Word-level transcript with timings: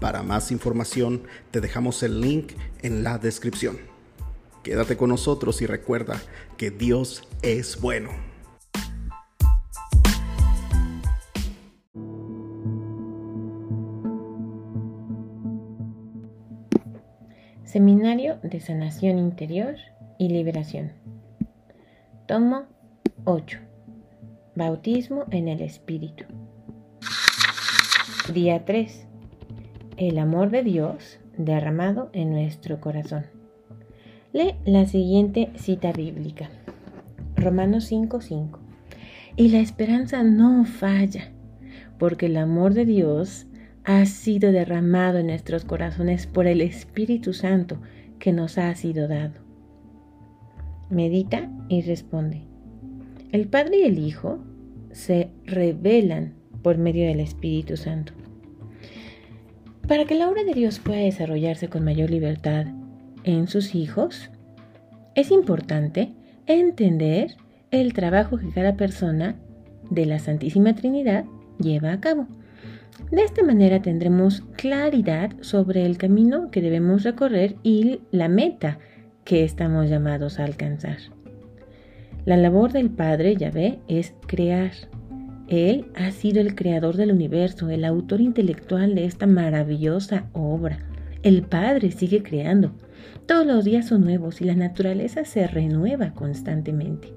Para 0.00 0.22
más 0.22 0.50
información 0.50 1.24
te 1.50 1.60
dejamos 1.60 2.02
el 2.02 2.22
link 2.22 2.52
en 2.80 3.04
la 3.04 3.18
descripción. 3.18 3.78
Quédate 4.62 4.96
con 4.96 5.10
nosotros 5.10 5.60
y 5.60 5.66
recuerda 5.66 6.20
que 6.56 6.70
Dios 6.70 7.28
es 7.42 7.78
bueno. 7.78 8.10
Seminario 17.64 18.38
de 18.42 18.58
Sanación 18.58 19.18
Interior 19.18 19.76
y 20.18 20.28
Liberación. 20.28 20.92
Tomo 22.26 22.64
8. 23.24 23.58
Bautismo 24.56 25.26
en 25.30 25.48
el 25.48 25.60
Espíritu. 25.60 26.24
Día 28.32 28.64
3 28.64 29.09
el 30.00 30.18
amor 30.18 30.50
de 30.50 30.62
Dios 30.62 31.20
derramado 31.36 32.08
en 32.14 32.30
nuestro 32.30 32.80
corazón. 32.80 33.26
Lee 34.32 34.54
la 34.64 34.86
siguiente 34.86 35.50
cita 35.56 35.92
bíblica. 35.92 36.48
Romanos 37.36 37.84
5:5. 37.92 38.60
Y 39.36 39.48
la 39.48 39.58
esperanza 39.58 40.22
no 40.22 40.64
falla, 40.64 41.32
porque 41.98 42.26
el 42.26 42.38
amor 42.38 42.72
de 42.72 42.86
Dios 42.86 43.46
ha 43.84 44.06
sido 44.06 44.52
derramado 44.52 45.18
en 45.18 45.26
nuestros 45.26 45.66
corazones 45.66 46.26
por 46.26 46.46
el 46.46 46.62
Espíritu 46.62 47.34
Santo 47.34 47.76
que 48.18 48.32
nos 48.32 48.56
ha 48.56 48.74
sido 48.76 49.06
dado. 49.06 49.34
Medita 50.88 51.50
y 51.68 51.82
responde. 51.82 52.40
El 53.32 53.48
Padre 53.48 53.80
y 53.80 53.82
el 53.82 53.98
Hijo 53.98 54.38
se 54.92 55.28
revelan 55.44 56.32
por 56.62 56.78
medio 56.78 57.06
del 57.06 57.20
Espíritu 57.20 57.76
Santo. 57.76 58.14
Para 59.90 60.04
que 60.04 60.14
la 60.14 60.28
obra 60.28 60.44
de 60.44 60.54
Dios 60.54 60.78
pueda 60.78 61.00
desarrollarse 61.00 61.66
con 61.66 61.82
mayor 61.82 62.10
libertad 62.10 62.66
en 63.24 63.48
sus 63.48 63.74
hijos, 63.74 64.30
es 65.16 65.32
importante 65.32 66.12
entender 66.46 67.34
el 67.72 67.92
trabajo 67.92 68.38
que 68.38 68.50
cada 68.50 68.76
persona 68.76 69.34
de 69.90 70.06
la 70.06 70.20
Santísima 70.20 70.76
Trinidad 70.76 71.24
lleva 71.58 71.90
a 71.90 72.00
cabo. 72.00 72.28
De 73.10 73.24
esta 73.24 73.42
manera 73.42 73.82
tendremos 73.82 74.42
claridad 74.56 75.32
sobre 75.40 75.84
el 75.84 75.98
camino 75.98 76.52
que 76.52 76.60
debemos 76.60 77.02
recorrer 77.02 77.56
y 77.64 77.98
la 78.12 78.28
meta 78.28 78.78
que 79.24 79.42
estamos 79.42 79.90
llamados 79.90 80.38
a 80.38 80.44
alcanzar. 80.44 80.98
La 82.26 82.36
labor 82.36 82.70
del 82.70 82.90
Padre, 82.90 83.34
ya 83.34 83.50
ve, 83.50 83.80
es 83.88 84.14
crear, 84.28 84.70
él 85.50 85.86
ha 85.96 86.12
sido 86.12 86.40
el 86.40 86.54
creador 86.54 86.96
del 86.96 87.10
universo, 87.10 87.68
el 87.70 87.84
autor 87.84 88.20
intelectual 88.20 88.94
de 88.94 89.04
esta 89.04 89.26
maravillosa 89.26 90.30
obra. 90.32 90.78
El 91.24 91.42
Padre 91.42 91.90
sigue 91.90 92.22
creando. 92.22 92.70
Todos 93.26 93.44
los 93.44 93.64
días 93.64 93.88
son 93.88 94.04
nuevos 94.04 94.40
y 94.40 94.44
la 94.44 94.54
naturaleza 94.54 95.24
se 95.24 95.48
renueva 95.48 96.14
constantemente. 96.14 97.12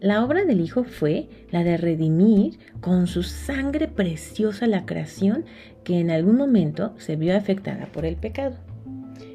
La 0.00 0.24
obra 0.24 0.46
del 0.46 0.62
Hijo 0.62 0.84
fue 0.84 1.28
la 1.50 1.64
de 1.64 1.76
redimir 1.76 2.58
con 2.80 3.06
su 3.06 3.22
sangre 3.24 3.86
preciosa 3.86 4.66
la 4.66 4.86
creación 4.86 5.44
que 5.84 6.00
en 6.00 6.10
algún 6.10 6.36
momento 6.36 6.94
se 6.96 7.16
vio 7.16 7.36
afectada 7.36 7.92
por 7.92 8.06
el 8.06 8.16
pecado. 8.16 8.56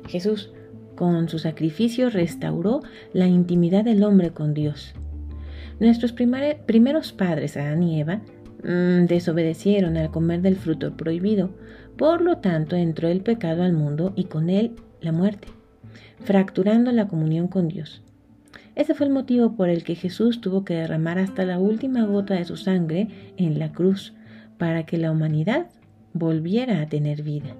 Jesús, 0.07 0.51
con 0.95 1.29
su 1.29 1.37
sacrificio, 1.37 2.09
restauró 2.09 2.81
la 3.13 3.27
intimidad 3.27 3.83
del 3.83 4.03
hombre 4.03 4.31
con 4.31 4.55
Dios. 4.55 4.95
Nuestros 5.79 6.13
primeros 6.13 7.11
padres, 7.11 7.57
Adán 7.57 7.83
y 7.83 7.99
Eva, 7.99 8.21
mm, 8.63 9.05
desobedecieron 9.07 9.97
al 9.97 10.11
comer 10.11 10.41
del 10.41 10.55
fruto 10.55 10.95
prohibido, 10.95 11.49
por 11.97 12.21
lo 12.21 12.37
tanto 12.37 12.75
entró 12.75 13.07
el 13.09 13.21
pecado 13.21 13.63
al 13.63 13.73
mundo 13.73 14.13
y 14.15 14.25
con 14.25 14.49
él 14.49 14.71
la 15.01 15.11
muerte, 15.11 15.47
fracturando 16.23 16.91
la 16.91 17.07
comunión 17.07 17.47
con 17.47 17.67
Dios. 17.67 18.01
Ese 18.75 18.93
fue 18.93 19.07
el 19.07 19.13
motivo 19.13 19.55
por 19.55 19.69
el 19.69 19.83
que 19.83 19.95
Jesús 19.95 20.41
tuvo 20.41 20.65
que 20.65 20.75
derramar 20.75 21.19
hasta 21.19 21.45
la 21.45 21.59
última 21.59 22.05
gota 22.05 22.33
de 22.33 22.45
su 22.45 22.57
sangre 22.57 23.07
en 23.37 23.59
la 23.59 23.71
cruz, 23.71 24.13
para 24.57 24.85
que 24.85 24.97
la 24.97 25.11
humanidad 25.11 25.67
volviera 26.13 26.81
a 26.81 26.87
tener 26.87 27.23
vida. 27.23 27.55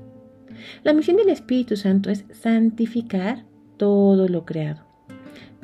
La 0.83 0.93
misión 0.93 1.17
del 1.17 1.29
Espíritu 1.29 1.75
Santo 1.75 2.09
es 2.09 2.25
santificar 2.31 3.43
todo 3.77 4.27
lo 4.27 4.45
creado. 4.45 4.85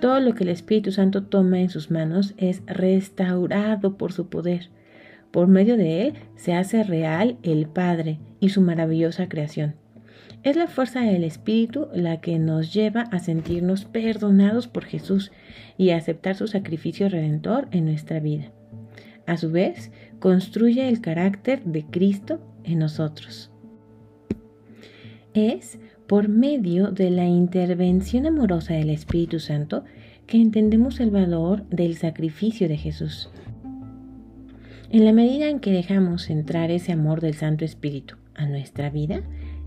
Todo 0.01 0.19
lo 0.19 0.33
que 0.33 0.43
el 0.43 0.49
Espíritu 0.49 0.91
Santo 0.91 1.23
toma 1.23 1.59
en 1.59 1.69
sus 1.69 1.91
manos 1.91 2.33
es 2.37 2.63
restaurado 2.65 3.97
por 3.97 4.13
su 4.13 4.29
poder. 4.29 4.69
Por 5.29 5.47
medio 5.47 5.77
de 5.77 6.07
él 6.07 6.13
se 6.35 6.55
hace 6.55 6.83
real 6.83 7.37
el 7.43 7.67
Padre 7.67 8.17
y 8.39 8.49
su 8.49 8.61
maravillosa 8.61 9.29
creación. 9.29 9.75
Es 10.41 10.55
la 10.55 10.65
fuerza 10.65 11.01
del 11.01 11.23
Espíritu 11.23 11.87
la 11.93 12.19
que 12.19 12.39
nos 12.39 12.73
lleva 12.73 13.01
a 13.01 13.19
sentirnos 13.19 13.85
perdonados 13.85 14.67
por 14.67 14.85
Jesús 14.85 15.31
y 15.77 15.91
a 15.91 15.97
aceptar 15.97 16.35
su 16.35 16.47
sacrificio 16.47 17.07
redentor 17.07 17.67
en 17.69 17.85
nuestra 17.85 18.19
vida. 18.19 18.51
A 19.27 19.37
su 19.37 19.51
vez, 19.51 19.91
construye 20.17 20.89
el 20.89 20.99
carácter 20.99 21.63
de 21.63 21.85
Cristo 21.85 22.41
en 22.63 22.79
nosotros. 22.79 23.51
Es 25.35 25.77
por 26.11 26.27
medio 26.27 26.91
de 26.91 27.09
la 27.09 27.25
intervención 27.25 28.25
amorosa 28.25 28.73
del 28.73 28.89
Espíritu 28.89 29.39
Santo 29.39 29.85
que 30.27 30.35
entendemos 30.35 30.99
el 30.99 31.09
valor 31.09 31.65
del 31.69 31.95
sacrificio 31.95 32.67
de 32.67 32.75
Jesús. 32.75 33.29
En 34.89 35.05
la 35.05 35.13
medida 35.13 35.47
en 35.47 35.61
que 35.61 35.71
dejamos 35.71 36.29
entrar 36.29 36.69
ese 36.69 36.91
amor 36.91 37.21
del 37.21 37.35
Santo 37.35 37.63
Espíritu 37.63 38.15
a 38.35 38.45
nuestra 38.45 38.89
vida, 38.89 39.21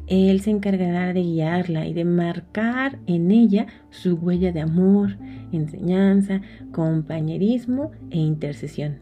Él 0.06 0.42
se 0.42 0.50
encargará 0.50 1.14
de 1.14 1.22
guiarla 1.22 1.86
y 1.86 1.94
de 1.94 2.04
marcar 2.04 2.98
en 3.06 3.30
ella 3.30 3.66
su 3.88 4.16
huella 4.16 4.52
de 4.52 4.60
amor, 4.60 5.16
enseñanza, 5.50 6.42
compañerismo 6.72 7.90
e 8.10 8.18
intercesión. 8.18 8.98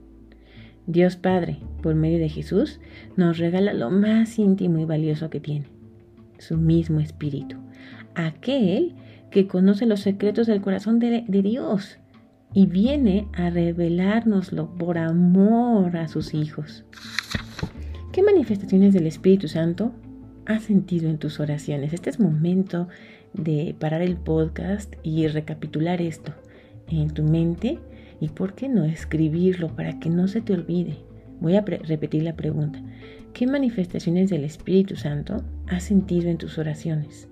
Dios 0.86 1.16
Padre, 1.16 1.58
por 1.82 1.96
medio 1.96 2.20
de 2.20 2.28
Jesús, 2.28 2.78
nos 3.16 3.38
regala 3.38 3.72
lo 3.72 3.90
más 3.90 4.38
íntimo 4.38 4.78
y 4.78 4.84
valioso 4.84 5.28
que 5.28 5.40
tiene, 5.40 5.66
su 6.42 6.56
mismo 6.56 7.00
espíritu, 7.00 7.56
aquel 8.14 8.94
que 9.30 9.46
conoce 9.46 9.86
los 9.86 10.00
secretos 10.00 10.46
del 10.46 10.60
corazón 10.60 10.98
de, 10.98 11.24
Dios 11.28 11.98
y 12.52 12.66
viene 12.66 13.28
a 13.32 13.48
revelárnoslo 13.48 14.74
por 14.76 14.98
amor 14.98 15.96
a 15.96 16.08
sus 16.08 16.34
hijos. 16.34 16.84
¿Qué 18.12 18.22
manifestaciones 18.22 18.92
del 18.92 19.06
Espíritu 19.06 19.48
Santo 19.48 19.92
has 20.44 20.64
sentido 20.64 21.08
en 21.08 21.18
tus 21.18 21.40
oraciones? 21.40 21.94
Este 21.94 22.10
es 22.10 22.20
momento 22.20 22.88
de 23.32 23.74
parar 23.78 24.02
el 24.02 24.16
podcast 24.16 24.94
y 25.02 25.26
recapitular 25.28 26.02
esto 26.02 26.34
en 26.88 27.10
tu 27.10 27.22
mente 27.22 27.78
y 28.20 28.28
por 28.28 28.54
qué 28.54 28.68
no 28.68 28.84
escribirlo 28.84 29.74
para 29.74 29.98
que 29.98 30.10
no 30.10 30.28
se 30.28 30.42
te 30.42 30.52
olvide. 30.52 30.98
Voy 31.40 31.56
a 31.56 31.62
repetir 31.62 32.22
la 32.22 32.36
pregunta. 32.36 32.82
¿Qué 33.34 33.46
manifestaciones 33.46 34.28
del 34.28 34.44
Espíritu 34.44 34.94
Santo 34.94 35.42
has 35.66 35.84
sentido 35.84 36.28
en 36.28 36.36
tus 36.36 36.58
oraciones? 36.58 37.28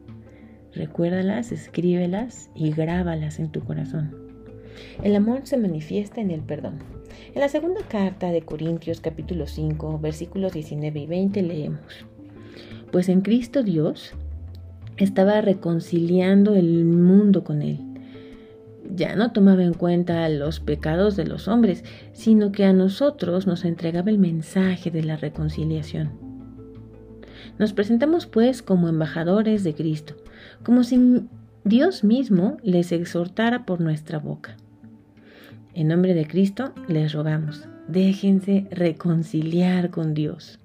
Recuérdalas, 0.73 1.52
escríbelas 1.52 2.50
y 2.55 2.70
grábalas 2.70 3.38
en 3.38 3.50
tu 3.50 3.61
corazón. 3.61 4.17
El 5.02 5.14
amor 5.14 5.43
se 5.44 5.58
manifiesta 5.58 6.23
en 6.23 6.31
el 6.31 6.41
perdón. 6.41 6.79
En 7.35 7.41
la 7.41 7.50
segunda 7.50 7.82
carta 7.82 8.31
de 8.31 8.41
Corintios 8.41 9.02
capítulo 9.02 9.47
5 9.47 9.99
versículos 9.99 10.55
19 10.55 11.00
y 11.00 11.06
20 11.06 11.43
leemos, 11.43 12.06
Pues 12.91 13.11
en 13.11 13.20
Cristo 13.20 13.62
Dios 13.62 14.14
estaba 14.96 15.43
reconciliando 15.43 16.55
el 16.55 16.87
mundo 16.87 17.44
con 17.44 17.61
él 17.61 17.89
ya 18.94 19.16
no 19.16 19.32
tomaba 19.32 19.62
en 19.62 19.75
cuenta 19.75 20.28
los 20.28 20.60
pecados 20.60 21.16
de 21.16 21.26
los 21.26 21.48
hombres, 21.48 21.84
sino 22.12 22.52
que 22.52 22.64
a 22.64 22.72
nosotros 22.72 23.46
nos 23.46 23.64
entregaba 23.64 24.10
el 24.10 24.19
mensaje 24.19 24.90
de 24.90 25.02
la 25.02 25.16
reconciliación. 25.16 26.10
Nos 27.58 27.72
presentamos 27.72 28.26
pues 28.26 28.62
como 28.62 28.88
embajadores 28.88 29.64
de 29.64 29.75
Cristo, 29.75 30.14
como 30.62 30.84
si 30.84 31.25
Dios 31.64 32.04
mismo 32.04 32.56
les 32.62 32.92
exhortara 32.92 33.66
por 33.66 33.81
nuestra 33.81 34.19
boca. 34.19 34.56
En 35.75 35.88
nombre 35.88 36.14
de 36.14 36.26
Cristo 36.26 36.72
les 36.88 37.12
rogamos, 37.12 37.69
déjense 37.88 38.66
reconciliar 38.70 39.90
con 39.90 40.14
Dios. 40.14 40.59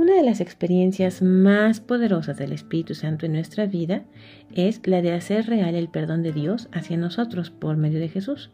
Una 0.00 0.14
de 0.14 0.22
las 0.22 0.40
experiencias 0.40 1.20
más 1.20 1.80
poderosas 1.80 2.38
del 2.38 2.52
Espíritu 2.52 2.94
Santo 2.94 3.26
en 3.26 3.34
nuestra 3.34 3.66
vida 3.66 4.04
es 4.54 4.80
la 4.86 5.02
de 5.02 5.12
hacer 5.12 5.44
real 5.44 5.74
el 5.74 5.90
perdón 5.90 6.22
de 6.22 6.32
Dios 6.32 6.70
hacia 6.72 6.96
nosotros 6.96 7.50
por 7.50 7.76
medio 7.76 8.00
de 8.00 8.08
Jesús. 8.08 8.50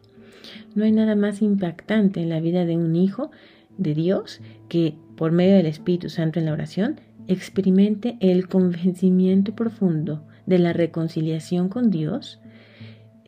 No 0.75 0.83
hay 0.83 0.91
nada 0.91 1.15
más 1.15 1.41
impactante 1.41 2.19
en 2.19 2.27
la 2.27 2.41
vida 2.41 2.65
de 2.65 2.75
un 2.75 2.97
hijo 2.97 3.31
de 3.77 3.93
Dios 3.93 4.41
que, 4.67 4.95
por 5.15 5.31
medio 5.31 5.55
del 5.55 5.67
Espíritu 5.67 6.09
Santo 6.09 6.37
en 6.37 6.47
la 6.47 6.51
oración, 6.51 6.99
experimente 7.29 8.17
el 8.19 8.49
convencimiento 8.49 9.55
profundo 9.55 10.27
de 10.47 10.59
la 10.59 10.73
reconciliación 10.73 11.69
con 11.69 11.91
Dios 11.91 12.41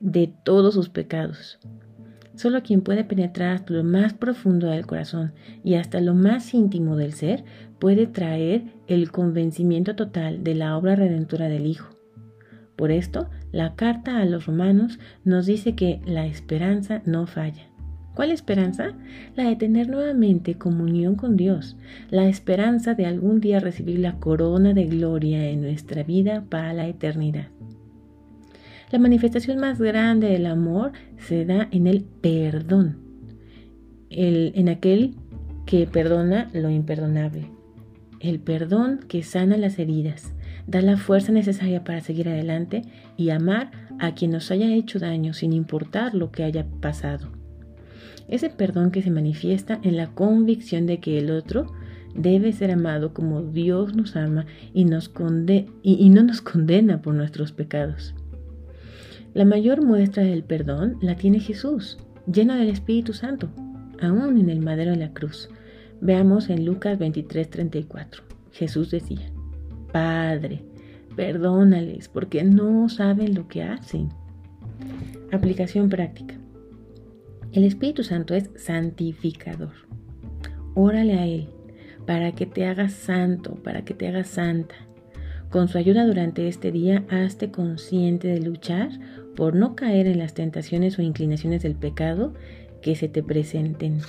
de 0.02 0.30
todos 0.44 0.74
sus 0.74 0.90
pecados. 0.90 1.58
Solo 2.40 2.64
quien 2.64 2.80
puede 2.80 3.04
penetrar 3.04 3.54
hasta 3.54 3.74
lo 3.74 3.84
más 3.84 4.14
profundo 4.14 4.68
del 4.68 4.86
corazón 4.86 5.34
y 5.62 5.74
hasta 5.74 6.00
lo 6.00 6.14
más 6.14 6.54
íntimo 6.54 6.96
del 6.96 7.12
ser 7.12 7.44
puede 7.80 8.08
traer 8.08 8.64
el 8.88 9.12
convencimiento 9.12 9.94
total 9.98 10.42
de 10.42 10.56
la 10.56 10.78
obra 10.78 10.96
redentora 10.96 11.50
del 11.50 11.66
Hijo. 11.66 11.90
Por 12.78 12.92
esto, 12.92 13.30
la 13.52 13.76
carta 13.76 14.22
a 14.22 14.26
los 14.26 14.46
romanos 14.46 15.00
nos 15.26 15.48
dice 15.48 15.76
que 15.76 16.00
la 16.06 16.28
esperanza 16.28 17.02
no 17.04 17.28
falla. 17.28 17.68
¿Cuál 18.16 18.32
esperanza? 18.32 18.94
La 19.36 19.50
de 19.50 19.58
tener 19.58 19.90
nuevamente 19.90 20.56
comunión 20.56 21.16
con 21.16 21.36
Dios, 21.36 21.76
la 22.10 22.30
esperanza 22.30 22.94
de 22.94 23.06
algún 23.06 23.42
día 23.42 23.60
recibir 23.60 24.00
la 24.00 24.16
corona 24.16 24.74
de 24.74 24.86
gloria 24.86 25.50
en 25.50 25.60
nuestra 25.60 26.04
vida 26.04 26.46
para 26.48 26.72
la 26.72 26.88
eternidad. 26.88 27.50
La 28.92 29.00
manifestación 29.00 29.60
más 29.60 29.80
grande 29.80 30.30
del 30.30 30.48
amor 30.48 30.94
se 31.18 31.46
da 31.46 31.68
en 31.72 31.86
el 31.86 32.04
perdón, 32.04 32.98
en 34.10 34.70
aquel 34.70 35.14
que 35.68 35.86
perdona 35.86 36.50
lo 36.54 36.72
imperdonable, 36.72 37.52
el 38.20 38.40
perdón 38.40 39.02
que 39.08 39.22
sana 39.22 39.58
las 39.58 39.78
heridas, 39.78 40.34
da 40.66 40.82
la 40.82 40.98
fuerza 40.98 41.32
necesaria 41.32 41.84
para 41.84 42.02
seguir 42.02 42.28
adelante 42.30 42.82
y 43.18 43.30
amar 43.30 43.70
a 44.00 44.16
quien 44.16 44.32
nos 44.32 44.50
haya 44.50 44.74
hecho 44.74 44.98
daño 44.98 45.34
sin 45.34 45.54
importar 45.54 46.16
lo 46.16 46.32
que 46.32 46.44
haya 46.44 46.66
pasado. 46.82 47.28
Ese 48.28 48.50
perdón 48.50 48.90
que 48.90 49.02
se 49.04 49.12
manifiesta 49.12 49.80
en 49.84 49.98
la 49.98 50.08
convicción 50.08 50.88
de 50.88 51.00
que 51.00 51.20
el 51.20 51.30
otro 51.30 51.72
debe 52.16 52.54
ser 52.54 52.72
amado 52.72 53.14
como 53.14 53.44
Dios 53.44 53.96
nos 53.96 54.16
ama 54.16 54.46
y, 54.74 54.86
nos 54.86 55.12
y, 55.84 56.10
no 56.10 56.24
nos 56.24 56.42
condena 56.42 57.02
por 57.02 57.14
nuestros 57.14 57.52
pecados. 57.52 58.16
La 59.34 59.46
mayor 59.46 59.84
muestra 59.84 60.24
del 60.24 60.44
perdón 60.44 60.98
la 61.02 61.16
tiene 61.16 61.40
Jesús, 61.40 61.98
lleno 62.32 62.56
del 62.56 62.70
Espíritu 62.70 63.14
Santo, 63.14 63.50
aún 64.02 64.40
en 64.40 64.50
el 64.50 64.60
madero 64.60 64.92
de 64.92 64.98
la 64.98 65.14
cruz. 65.14 65.50
Veamos 66.02 66.50
en 66.50 66.66
Lucas 66.66 66.98
23:34. 66.98 68.24
Jesús 68.52 68.90
decía, 68.90 69.32
Padre, 69.92 70.64
perdónales 71.16 72.08
porque 72.10 72.44
no 72.44 72.90
saben 72.90 73.36
lo 73.36 73.48
que 73.48 73.64
hacen. 73.64 74.10
Aplicación 75.32 75.90
práctica. 75.90 76.36
El 77.52 77.64
Espíritu 77.64 78.04
Santo 78.04 78.34
es 78.34 78.50
santificador. 78.56 79.74
Órale 80.76 81.14
a 81.14 81.26
Él 81.26 81.50
para 82.06 82.32
que 82.32 82.46
te 82.48 82.66
hagas 82.66 82.94
santo, 82.94 83.56
para 83.64 83.84
que 83.84 83.94
te 83.94 84.08
hagas 84.08 84.30
santa. 84.30 84.76
Con 85.50 85.68
su 85.68 85.80
ayuda 85.80 86.06
durante 86.06 86.48
este 86.48 86.72
día, 86.72 87.04
hazte 87.10 87.50
consciente 87.50 88.28
de 88.28 88.40
luchar 88.40 88.92
por 89.36 89.56
no 89.56 89.76
caer 89.76 90.06
en 90.06 90.20
las 90.20 90.36
tentaciones 90.36 91.00
o 91.00 91.02
inclinaciones 91.02 91.64
del 91.64 91.74
pecado 91.74 92.36
que 92.84 92.96
se 92.96 93.08
te 93.08 93.24
presenten. 93.24 94.00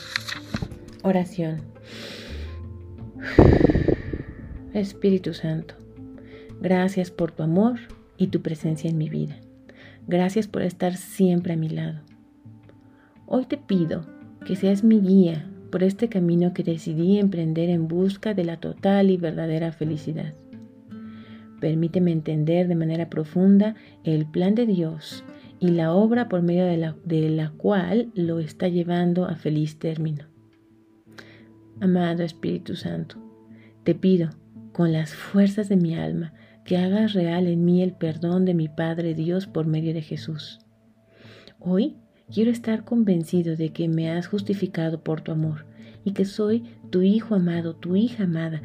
Oración. 1.02 1.62
Espíritu 4.75 5.32
Santo, 5.32 5.75
gracias 6.60 7.10
por 7.10 7.32
tu 7.32 7.42
amor 7.42 7.78
y 8.19 8.26
tu 8.26 8.42
presencia 8.42 8.90
en 8.90 8.98
mi 8.98 9.08
vida. 9.08 9.37
Gracias 10.06 10.46
por 10.46 10.60
estar 10.60 10.98
siempre 10.98 11.54
a 11.54 11.56
mi 11.56 11.70
lado. 11.70 12.00
Hoy 13.26 13.46
te 13.46 13.56
pido 13.56 14.04
que 14.44 14.56
seas 14.56 14.84
mi 14.84 15.00
guía 15.00 15.50
por 15.70 15.84
este 15.84 16.10
camino 16.10 16.52
que 16.52 16.64
decidí 16.64 17.19
emprender 17.19 17.70
en 17.70 17.88
busca 17.88 18.34
de 18.34 18.44
la 18.44 18.58
total 18.58 19.08
y 19.08 19.16
verdadera 19.16 19.72
felicidad. 19.72 20.34
Permíteme 21.60 22.10
entender 22.10 22.68
de 22.68 22.74
manera 22.74 23.08
profunda 23.08 23.74
el 24.04 24.26
plan 24.26 24.54
de 24.54 24.66
Dios 24.66 25.24
y 25.58 25.68
la 25.68 25.92
obra 25.92 26.28
por 26.28 26.42
medio 26.42 26.64
de 26.64 26.76
la, 26.76 26.96
de 27.04 27.28
la 27.30 27.50
cual 27.50 28.10
lo 28.14 28.40
está 28.40 28.68
llevando 28.68 29.26
a 29.26 29.36
feliz 29.36 29.78
término. 29.78 30.24
Amado 31.80 32.22
Espíritu 32.22 32.76
Santo, 32.76 33.16
te 33.84 33.94
pido, 33.94 34.30
con 34.72 34.92
las 34.92 35.14
fuerzas 35.14 35.68
de 35.68 35.76
mi 35.76 35.94
alma, 35.94 36.32
que 36.64 36.78
hagas 36.78 37.12
real 37.12 37.46
en 37.46 37.64
mí 37.64 37.82
el 37.82 37.92
perdón 37.92 38.44
de 38.44 38.54
mi 38.54 38.68
Padre 38.68 39.14
Dios 39.14 39.46
por 39.46 39.66
medio 39.66 39.92
de 39.92 40.02
Jesús. 40.02 40.60
Hoy 41.58 41.96
Quiero 42.32 42.52
estar 42.52 42.84
convencido 42.84 43.56
de 43.56 43.72
que 43.72 43.88
me 43.88 44.08
has 44.08 44.28
justificado 44.28 45.02
por 45.02 45.20
tu 45.20 45.32
amor 45.32 45.66
y 46.04 46.12
que 46.12 46.24
soy 46.24 46.62
tu 46.90 47.02
hijo 47.02 47.34
amado, 47.34 47.74
tu 47.74 47.96
hija 47.96 48.22
amada, 48.22 48.62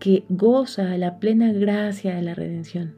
que 0.00 0.24
goza 0.28 0.96
la 0.98 1.20
plena 1.20 1.52
gracia 1.52 2.16
de 2.16 2.22
la 2.22 2.34
redención. 2.34 2.94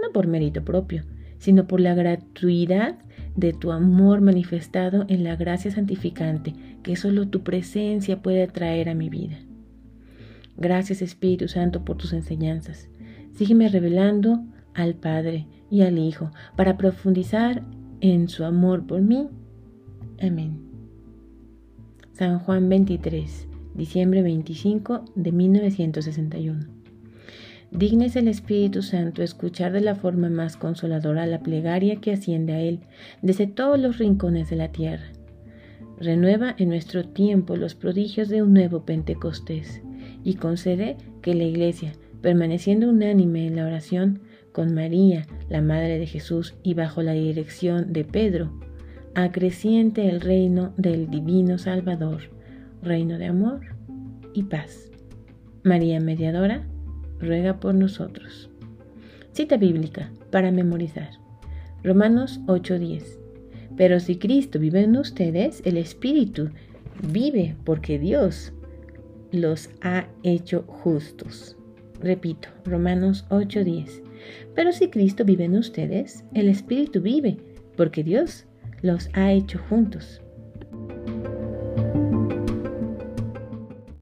No 0.00 0.12
por 0.12 0.26
mérito 0.26 0.64
propio, 0.64 1.04
sino 1.38 1.66
por 1.66 1.80
la 1.80 1.94
gratuidad 1.94 2.96
de 3.34 3.52
tu 3.52 3.72
amor 3.72 4.22
manifestado 4.22 5.04
en 5.08 5.24
la 5.24 5.36
gracia 5.36 5.70
santificante 5.70 6.54
que 6.82 6.96
solo 6.96 7.28
tu 7.28 7.42
presencia 7.42 8.22
puede 8.22 8.46
traer 8.46 8.88
a 8.88 8.94
mi 8.94 9.10
vida. 9.10 9.36
Gracias 10.56 11.02
Espíritu 11.02 11.48
Santo 11.48 11.84
por 11.84 11.96
tus 11.98 12.12
enseñanzas. 12.14 12.88
Sígueme 13.34 13.68
revelando 13.68 14.42
al 14.74 14.94
Padre 14.94 15.46
y 15.70 15.82
al 15.82 15.98
Hijo 15.98 16.30
para 16.56 16.78
profundizar 16.78 17.62
en 18.00 18.28
su 18.28 18.44
amor 18.44 18.86
por 18.86 19.02
mí. 19.02 19.28
Amén. 20.22 20.62
San 22.12 22.38
Juan 22.38 22.68
23, 22.70 23.48
diciembre 23.76 24.22
25 24.22 25.04
de 25.14 25.32
1961. 25.32 26.66
Dignes 27.70 28.16
el 28.16 28.28
Espíritu 28.28 28.82
Santo 28.82 29.22
escuchar 29.22 29.72
de 29.72 29.80
la 29.80 29.94
forma 29.94 30.30
más 30.30 30.56
consoladora 30.56 31.26
la 31.26 31.40
plegaria 31.40 31.96
que 31.96 32.12
asciende 32.12 32.54
a 32.54 32.60
Él 32.60 32.80
desde 33.22 33.46
todos 33.46 33.78
los 33.78 33.98
rincones 33.98 34.48
de 34.48 34.56
la 34.56 34.68
tierra. 34.68 35.04
Renueva 35.98 36.54
en 36.58 36.68
nuestro 36.68 37.04
tiempo 37.04 37.56
los 37.56 37.74
prodigios 37.74 38.28
de 38.28 38.42
un 38.42 38.54
nuevo 38.54 38.84
Pentecostés 38.84 39.82
y 40.24 40.34
concede 40.34 40.96
que 41.20 41.34
la 41.34 41.44
Iglesia, 41.44 41.92
permaneciendo 42.22 42.88
unánime 42.88 43.46
en 43.46 43.56
la 43.56 43.66
oración, 43.66 44.20
con 44.52 44.72
María, 44.72 45.26
la 45.50 45.60
Madre 45.60 45.98
de 45.98 46.06
Jesús, 46.06 46.54
y 46.62 46.72
bajo 46.72 47.02
la 47.02 47.12
dirección 47.12 47.92
de 47.92 48.04
Pedro, 48.04 48.58
acreciente 49.14 50.08
el 50.08 50.22
reino 50.22 50.72
del 50.78 51.10
Divino 51.10 51.58
Salvador, 51.58 52.35
reino 52.82 53.18
de 53.18 53.26
amor 53.26 53.60
y 54.34 54.44
paz. 54.44 54.90
María 55.62 56.00
Mediadora, 56.00 56.66
ruega 57.18 57.58
por 57.58 57.74
nosotros. 57.74 58.50
Cita 59.32 59.56
bíblica 59.56 60.10
para 60.30 60.50
memorizar. 60.50 61.10
Romanos 61.82 62.40
8:10. 62.46 63.18
Pero 63.76 64.00
si 64.00 64.16
Cristo 64.16 64.58
vive 64.58 64.82
en 64.82 64.96
ustedes, 64.96 65.62
el 65.64 65.76
Espíritu 65.76 66.50
vive 67.02 67.56
porque 67.64 67.98
Dios 67.98 68.52
los 69.32 69.70
ha 69.82 70.08
hecho 70.22 70.62
justos. 70.62 71.56
Repito, 72.00 72.48
Romanos 72.64 73.26
8:10. 73.30 74.02
Pero 74.54 74.72
si 74.72 74.88
Cristo 74.88 75.24
vive 75.24 75.44
en 75.44 75.56
ustedes, 75.56 76.24
el 76.34 76.48
Espíritu 76.48 77.00
vive, 77.00 77.36
porque 77.76 78.02
Dios 78.02 78.46
los 78.82 79.08
ha 79.12 79.32
hecho 79.32 79.58
juntos. 79.68 80.22